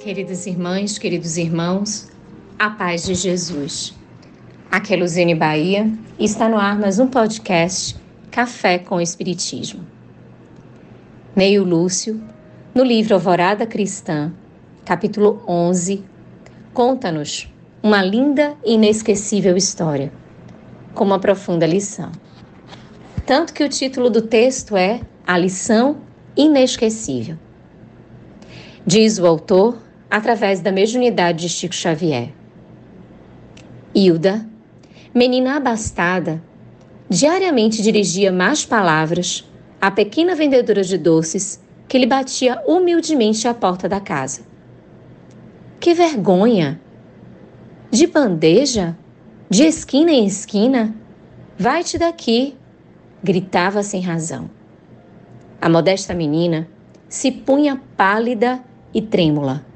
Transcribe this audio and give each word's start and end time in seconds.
Queridas 0.00 0.46
irmãs, 0.46 0.96
queridos 0.96 1.36
irmãos, 1.36 2.08
a 2.58 2.70
paz 2.70 3.04
de 3.04 3.14
Jesus. 3.14 3.94
Aqui 4.70 4.94
é 4.94 4.96
Luzene 4.96 5.34
Bahia 5.34 5.92
e 6.18 6.24
está 6.24 6.48
no 6.48 6.56
ar 6.56 6.78
mais 6.78 6.98
um 6.98 7.06
podcast 7.06 7.94
Café 8.30 8.78
com 8.78 8.98
Espiritismo. 8.98 9.86
Neio 11.36 11.62
Lúcio, 11.64 12.18
no 12.74 12.82
livro 12.82 13.12
Alvorada 13.12 13.66
Cristã, 13.66 14.32
capítulo 14.86 15.44
11, 15.46 16.02
conta-nos 16.72 17.52
uma 17.82 18.02
linda 18.02 18.56
e 18.64 18.76
inesquecível 18.76 19.54
história, 19.54 20.10
com 20.94 21.04
uma 21.04 21.18
profunda 21.18 21.66
lição. 21.66 22.10
Tanto 23.26 23.52
que 23.52 23.62
o 23.62 23.68
título 23.68 24.08
do 24.08 24.22
texto 24.22 24.78
é 24.78 25.02
A 25.26 25.36
Lição 25.36 25.98
Inesquecível. 26.34 27.36
Diz 28.86 29.18
o 29.18 29.26
autor 29.26 29.89
através 30.10 30.60
da 30.60 30.72
mediunidade 30.72 31.46
de 31.46 31.48
Chico 31.48 31.74
Xavier. 31.74 32.32
Hilda, 33.94 34.46
menina 35.14 35.56
abastada, 35.56 36.42
diariamente 37.08 37.82
dirigia 37.82 38.32
más 38.32 38.64
palavras 38.64 39.48
à 39.80 39.90
pequena 39.90 40.34
vendedora 40.34 40.82
de 40.82 40.98
doces 40.98 41.62
que 41.88 41.98
lhe 41.98 42.06
batia 42.06 42.62
humildemente 42.66 43.48
à 43.48 43.54
porta 43.54 43.88
da 43.88 44.00
casa. 44.00 44.42
Que 45.80 45.94
vergonha! 45.94 46.80
De 47.90 48.06
bandeja? 48.06 48.96
De 49.48 49.64
esquina 49.64 50.12
em 50.12 50.26
esquina? 50.26 50.94
Vai-te 51.58 51.98
daqui! 51.98 52.56
gritava 53.22 53.82
sem 53.82 54.00
razão. 54.00 54.48
A 55.60 55.68
modesta 55.68 56.14
menina 56.14 56.68
se 57.08 57.32
punha 57.32 57.80
pálida 57.96 58.62
e 58.94 59.02
trêmula. 59.02 59.66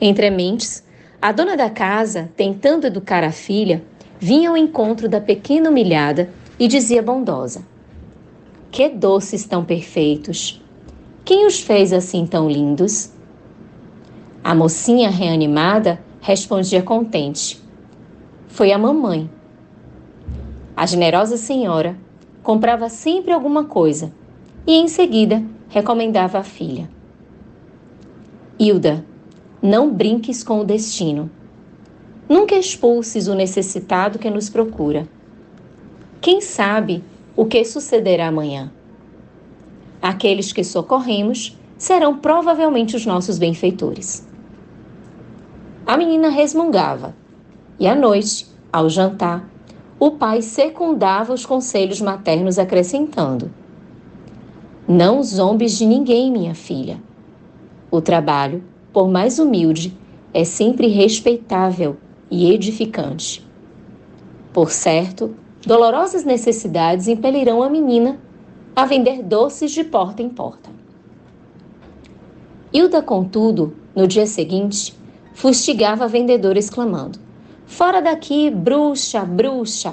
Entre 0.00 0.30
mentes, 0.30 0.84
a 1.20 1.32
dona 1.32 1.56
da 1.56 1.70
casa, 1.70 2.30
tentando 2.36 2.86
educar 2.86 3.24
a 3.24 3.32
filha, 3.32 3.82
vinha 4.18 4.50
ao 4.50 4.56
encontro 4.56 5.08
da 5.08 5.20
pequena 5.20 5.70
humilhada 5.70 6.30
e 6.58 6.68
dizia 6.68 7.02
bondosa: 7.02 7.62
Que 8.70 8.88
doces 8.88 9.46
tão 9.46 9.64
perfeitos! 9.64 10.62
Quem 11.24 11.46
os 11.46 11.60
fez 11.60 11.92
assim 11.92 12.26
tão 12.26 12.48
lindos? 12.48 13.10
A 14.44 14.54
mocinha 14.54 15.10
reanimada 15.10 15.98
respondia 16.20 16.82
contente: 16.82 17.60
Foi 18.48 18.72
a 18.72 18.78
mamãe. 18.78 19.30
A 20.76 20.84
generosa 20.84 21.36
senhora 21.36 21.96
comprava 22.42 22.88
sempre 22.90 23.32
alguma 23.32 23.64
coisa 23.64 24.12
e 24.66 24.74
em 24.74 24.88
seguida 24.88 25.42
recomendava 25.68 26.38
a 26.38 26.42
filha: 26.44 26.88
Hilda, 28.58 29.04
não 29.66 29.92
brinques 29.92 30.44
com 30.44 30.60
o 30.60 30.64
destino. 30.64 31.28
Nunca 32.28 32.54
expulses 32.54 33.26
o 33.26 33.34
necessitado 33.34 34.18
que 34.18 34.30
nos 34.30 34.48
procura. 34.48 35.08
Quem 36.20 36.40
sabe 36.40 37.02
o 37.34 37.44
que 37.44 37.64
sucederá 37.64 38.28
amanhã? 38.28 38.72
Aqueles 40.00 40.52
que 40.52 40.62
socorremos 40.62 41.58
serão 41.76 42.16
provavelmente 42.16 42.94
os 42.94 43.04
nossos 43.04 43.38
benfeitores. 43.38 44.26
A 45.84 45.96
menina 45.96 46.28
resmungava 46.28 47.14
e 47.78 47.88
à 47.88 47.94
noite, 47.94 48.46
ao 48.72 48.88
jantar, 48.88 49.48
o 49.98 50.12
pai 50.12 50.42
secundava 50.42 51.32
os 51.32 51.44
conselhos 51.44 52.00
maternos, 52.00 52.58
acrescentando: 52.58 53.50
Não 54.86 55.22
zombes 55.22 55.76
de 55.76 55.86
ninguém, 55.86 56.30
minha 56.30 56.54
filha. 56.54 57.00
O 57.90 58.00
trabalho 58.00 58.62
por 58.96 59.10
mais 59.10 59.38
humilde, 59.38 59.94
é 60.32 60.42
sempre 60.42 60.86
respeitável 60.86 61.98
e 62.30 62.50
edificante. 62.50 63.46
Por 64.54 64.70
certo, 64.70 65.36
dolorosas 65.66 66.24
necessidades 66.24 67.06
impelirão 67.06 67.62
a 67.62 67.68
menina 67.68 68.18
a 68.74 68.86
vender 68.86 69.22
doces 69.22 69.72
de 69.72 69.84
porta 69.84 70.22
em 70.22 70.30
porta. 70.30 70.70
Hilda, 72.72 73.02
contudo, 73.02 73.76
no 73.94 74.06
dia 74.06 74.24
seguinte, 74.24 74.96
fustigava 75.34 76.04
a 76.04 76.08
vendedora 76.08 76.58
exclamando: 76.58 77.18
Fora 77.66 78.00
daqui, 78.00 78.48
bruxa, 78.48 79.26
bruxa! 79.26 79.92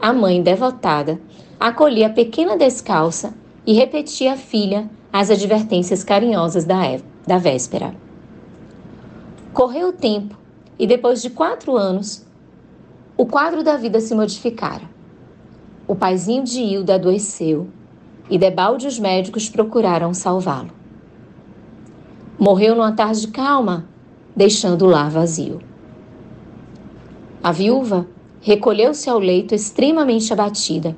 A 0.00 0.12
mãe, 0.12 0.42
devotada, 0.42 1.20
acolhia 1.60 2.08
a 2.08 2.10
pequena 2.10 2.56
descalça 2.56 3.32
e 3.64 3.74
repetia 3.74 4.32
à 4.32 4.36
filha 4.36 4.90
as 5.12 5.30
advertências 5.30 6.02
carinhosas 6.02 6.64
da 6.64 6.84
Eva 6.84 7.13
da 7.26 7.38
véspera. 7.38 7.94
Correu 9.52 9.88
o 9.88 9.92
tempo 9.92 10.36
e, 10.78 10.86
depois 10.86 11.22
de 11.22 11.30
quatro 11.30 11.76
anos, 11.76 12.26
o 13.16 13.24
quadro 13.26 13.62
da 13.62 13.76
vida 13.76 14.00
se 14.00 14.14
modificara. 14.14 14.82
O 15.86 15.94
paizinho 15.94 16.44
de 16.44 16.60
Hilda 16.60 16.96
adoeceu 16.96 17.68
e 18.28 18.38
debalde 18.38 18.86
os 18.86 18.98
médicos 18.98 19.48
procuraram 19.48 20.12
salvá-lo. 20.12 20.70
Morreu 22.38 22.74
numa 22.74 22.92
tarde 22.92 23.28
calma, 23.28 23.86
deixando 24.34 24.86
o 24.86 24.88
lar 24.88 25.10
vazio. 25.10 25.60
A 27.42 27.52
viúva 27.52 28.06
recolheu-se 28.40 29.08
ao 29.08 29.18
leito 29.18 29.54
extremamente 29.54 30.32
abatida 30.32 30.96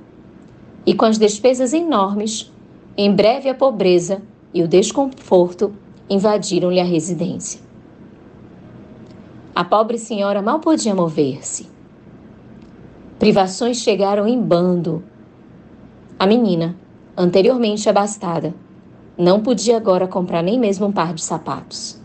e, 0.86 0.94
com 0.94 1.04
as 1.04 1.18
despesas 1.18 1.72
enormes, 1.72 2.50
em 2.96 3.12
breve 3.12 3.48
a 3.48 3.54
pobreza 3.54 4.22
e 4.54 4.62
o 4.62 4.68
desconforto 4.68 5.72
invadiram-lhe 6.08 6.80
a 6.80 6.84
residência. 6.84 7.60
A 9.54 9.64
pobre 9.64 9.98
senhora 9.98 10.40
mal 10.42 10.60
podia 10.60 10.94
mover-se. 10.94 11.68
Privações 13.18 13.78
chegaram 13.78 14.28
em 14.28 14.40
bando. 14.40 15.02
A 16.18 16.26
menina, 16.26 16.76
anteriormente 17.16 17.88
abastada, 17.88 18.54
não 19.16 19.40
podia 19.40 19.76
agora 19.76 20.06
comprar 20.06 20.42
nem 20.42 20.58
mesmo 20.58 20.86
um 20.86 20.92
par 20.92 21.14
de 21.14 21.22
sapatos. 21.22 22.00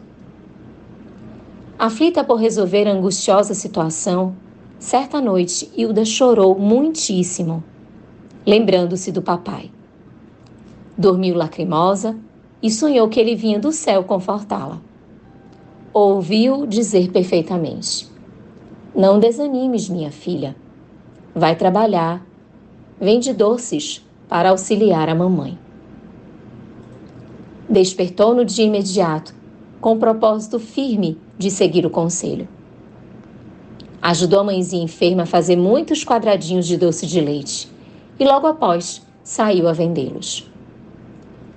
Aflita 1.77 2.23
por 2.23 2.35
resolver 2.35 2.87
a 2.87 2.93
angustiosa 2.93 3.53
situação, 3.53 4.35
certa 4.79 5.19
noite 5.19 5.69
Hilda 5.75 6.05
chorou 6.05 6.57
muitíssimo, 6.57 7.63
lembrando-se 8.45 9.11
do 9.11 9.21
papai. 9.21 9.69
Dormiu 10.97 11.35
lacrimosa 11.35 12.15
e 12.61 12.69
sonhou 12.69 13.09
que 13.09 13.19
ele 13.19 13.35
vinha 13.35 13.59
do 13.59 13.71
céu 13.71 14.03
confortá-la. 14.03 14.79
Ouviu 15.93 16.65
dizer 16.65 17.11
perfeitamente: 17.11 18.07
Não 18.95 19.19
desanimes, 19.19 19.89
minha 19.89 20.11
filha. 20.11 20.55
Vai 21.33 21.55
trabalhar. 21.55 22.25
Vende 22.99 23.33
doces 23.33 24.05
para 24.29 24.51
auxiliar 24.51 25.09
a 25.09 25.15
mamãe. 25.15 25.57
Despertou 27.67 28.35
no 28.35 28.45
dia 28.45 28.65
imediato, 28.65 29.33
com 29.79 29.93
o 29.93 29.97
propósito 29.97 30.59
firme 30.59 31.17
de 31.37 31.49
seguir 31.49 31.85
o 31.85 31.89
conselho. 31.89 32.47
Ajudou 34.01 34.41
a 34.41 34.43
mãezinha 34.43 34.83
enferma 34.83 35.23
a 35.23 35.25
fazer 35.25 35.55
muitos 35.55 36.03
quadradinhos 36.03 36.67
de 36.67 36.77
doce 36.77 37.07
de 37.07 37.21
leite 37.21 37.71
e 38.19 38.25
logo 38.25 38.45
após 38.45 39.01
saiu 39.23 39.67
a 39.67 39.73
vendê-los. 39.73 40.50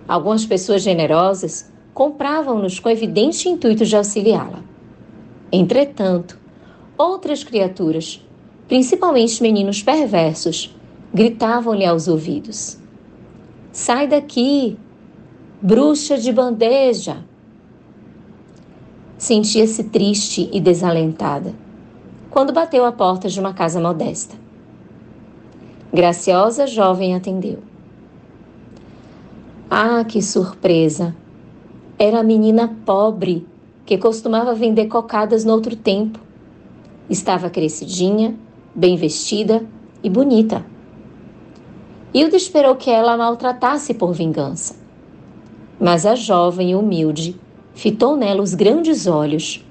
Algumas 0.07 0.45
pessoas 0.45 0.83
generosas 0.83 1.71
compravam-nos 1.95 2.79
com 2.79 2.91
evidente 2.91 3.49
intuito 3.49 3.85
de 3.87 3.97
auxiliá-la. 3.97 4.63
Entretanto, 5.51 6.39
outras 6.99 7.43
criaturas, 7.43 8.21
principalmente 8.69 9.43
meninos 9.43 9.83
perversos, 9.83 10.75
gritavam-lhe 11.13 11.87
aos 11.87 12.09
ouvidos: 12.09 12.77
Sai 13.73 14.07
daqui, 14.07 14.77
bruxa 15.63 16.19
de 16.19 16.33
bandeja! 16.33 17.25
Sentia-se 19.17 19.85
triste 19.85 20.51
e 20.53 20.61
desalentada 20.61 21.55
quando 22.35 22.53
bateu 22.53 22.85
à 22.85 22.91
porta 22.91 23.29
de 23.29 23.39
uma 23.39 23.55
casa 23.55 23.81
modesta. 23.81 24.35
Graciosa 25.93 26.67
jovem 26.67 27.15
atendeu. 27.15 27.61
Ah, 29.77 30.05
que 30.05 30.23
surpresa! 30.23 31.17
Era 31.99 32.21
a 32.21 32.23
menina 32.23 32.77
pobre 32.87 33.45
que 33.85 33.99
costumava 33.99 34.55
vender 34.55 34.87
cocadas 34.87 35.45
no 35.45 35.53
outro 35.53 35.75
tempo. 35.75 36.21
Estava 37.11 37.51
crescidinha, 37.51 38.37
bem 38.73 38.95
vestida 38.95 39.67
e 40.01 40.09
bonita. 40.09 40.65
Hilda 42.15 42.37
esperou 42.37 42.77
que 42.77 42.89
ela 42.89 43.15
a 43.15 43.17
maltratasse 43.17 43.95
por 43.95 44.13
vingança. 44.13 44.77
Mas 45.81 46.07
a 46.07 46.15
jovem 46.15 46.71
e 46.71 46.77
humilde 46.77 47.35
fitou 47.75 48.17
nela 48.17 48.43
os 48.43 48.55
grandes 48.55 49.09
olhos, 49.09 49.67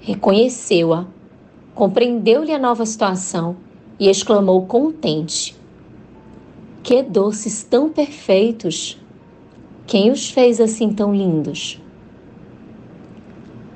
reconheceu-a, 0.00 1.06
compreendeu-lhe 1.74 2.52
a 2.52 2.58
nova 2.60 2.86
situação 2.86 3.56
e 3.98 4.08
exclamou 4.08 4.64
contente: 4.66 5.56
Que 6.84 7.02
doces 7.02 7.64
tão 7.64 7.88
perfeitos! 7.88 9.02
Quem 9.86 10.10
os 10.10 10.30
fez 10.30 10.60
assim 10.60 10.92
tão 10.94 11.14
lindos? 11.14 11.80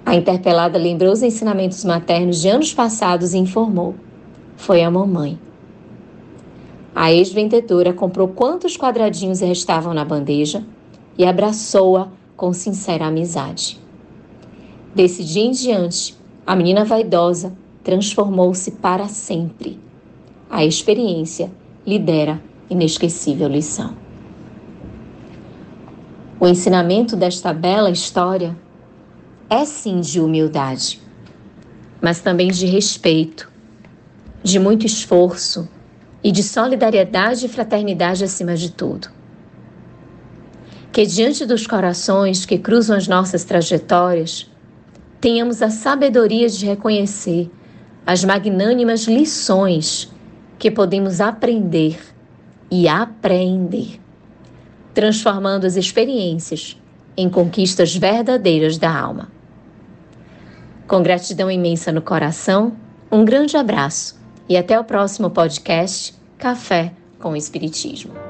A 0.06 0.16
interpelada 0.16 0.78
lembrou 0.78 1.12
os 1.12 1.22
ensinamentos 1.22 1.84
maternos 1.84 2.40
de 2.40 2.48
anos 2.48 2.72
passados 2.72 3.34
e 3.34 3.38
informou: 3.38 3.94
Foi 4.56 4.82
a 4.82 4.90
mamãe. 4.90 5.38
A 6.94 7.12
ex-vendedora 7.12 7.92
comprou 7.92 8.26
quantos 8.28 8.74
quadradinhos 8.74 9.40
restavam 9.40 9.92
na 9.92 10.04
bandeja 10.04 10.64
e 11.18 11.26
abraçou-a 11.26 12.08
com 12.34 12.54
sincera 12.54 13.06
amizade. 13.06 13.78
Desse 14.94 15.22
dia 15.22 15.44
em 15.44 15.50
diante, 15.50 16.16
a 16.46 16.56
menina 16.56 16.86
vaidosa 16.86 17.52
transformou-se 17.84 18.70
para 18.70 19.08
sempre. 19.08 19.78
A 20.48 20.64
experiência 20.64 21.50
lhe 21.86 21.98
dera 21.98 22.42
inesquecível 22.70 23.46
lição. 23.46 24.07
O 26.40 26.46
ensinamento 26.46 27.16
desta 27.16 27.52
bela 27.52 27.90
história 27.90 28.56
é 29.50 29.64
sim 29.64 30.00
de 30.00 30.20
humildade, 30.20 31.02
mas 32.00 32.20
também 32.20 32.48
de 32.48 32.64
respeito, 32.64 33.50
de 34.40 34.60
muito 34.60 34.86
esforço 34.86 35.68
e 36.22 36.30
de 36.30 36.44
solidariedade 36.44 37.44
e 37.44 37.48
fraternidade 37.48 38.22
acima 38.22 38.54
de 38.54 38.70
tudo. 38.70 39.08
Que 40.92 41.04
diante 41.04 41.44
dos 41.44 41.66
corações 41.66 42.46
que 42.46 42.56
cruzam 42.56 42.96
as 42.96 43.08
nossas 43.08 43.42
trajetórias, 43.42 44.48
tenhamos 45.20 45.60
a 45.60 45.70
sabedoria 45.70 46.48
de 46.48 46.66
reconhecer 46.66 47.50
as 48.06 48.22
magnânimas 48.22 49.08
lições 49.08 50.08
que 50.56 50.70
podemos 50.70 51.20
aprender 51.20 51.98
e 52.70 52.86
aprender, 52.86 54.00
transformando 54.98 55.64
as 55.64 55.76
experiências 55.76 56.76
em 57.16 57.30
conquistas 57.30 57.94
verdadeiras 57.94 58.78
da 58.78 58.92
alma. 58.92 59.28
Com 60.88 61.04
gratidão 61.04 61.48
imensa 61.48 61.92
no 61.92 62.02
coração, 62.02 62.72
um 63.08 63.24
grande 63.24 63.56
abraço 63.56 64.20
e 64.48 64.56
até 64.56 64.76
o 64.76 64.82
próximo 64.82 65.30
podcast 65.30 66.16
Café 66.36 66.92
com 67.20 67.36
Espiritismo. 67.36 68.27